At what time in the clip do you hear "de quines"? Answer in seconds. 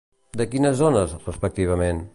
0.41-0.79